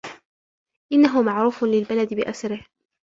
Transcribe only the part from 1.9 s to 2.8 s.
بأسره.